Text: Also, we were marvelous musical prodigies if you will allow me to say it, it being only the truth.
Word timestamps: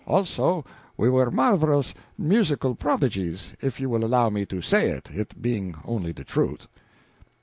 Also, 0.07 0.65
we 0.97 1.09
were 1.11 1.29
marvelous 1.29 1.93
musical 2.17 2.73
prodigies 2.73 3.53
if 3.61 3.79
you 3.79 3.87
will 3.87 4.03
allow 4.03 4.31
me 4.31 4.47
to 4.47 4.59
say 4.59 4.89
it, 4.89 5.11
it 5.13 5.39
being 5.43 5.75
only 5.85 6.11
the 6.11 6.23
truth. 6.23 6.65